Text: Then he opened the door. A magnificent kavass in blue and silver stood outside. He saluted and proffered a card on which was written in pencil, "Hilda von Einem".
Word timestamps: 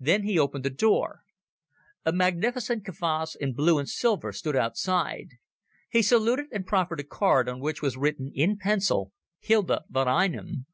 Then 0.00 0.24
he 0.24 0.36
opened 0.36 0.64
the 0.64 0.70
door. 0.70 1.20
A 2.04 2.10
magnificent 2.12 2.84
kavass 2.84 3.36
in 3.36 3.52
blue 3.52 3.78
and 3.78 3.88
silver 3.88 4.32
stood 4.32 4.56
outside. 4.56 5.28
He 5.88 6.02
saluted 6.02 6.46
and 6.50 6.66
proffered 6.66 6.98
a 6.98 7.04
card 7.04 7.48
on 7.48 7.60
which 7.60 7.80
was 7.80 7.96
written 7.96 8.32
in 8.34 8.58
pencil, 8.58 9.12
"Hilda 9.38 9.82
von 9.88 10.08
Einem". 10.08 10.66